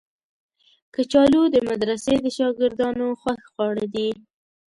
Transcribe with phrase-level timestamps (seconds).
[0.95, 4.09] کچالو د مدرسې د شاګردانو خوښ خواړه دي